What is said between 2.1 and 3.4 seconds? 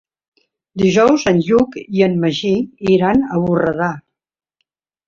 Magí iran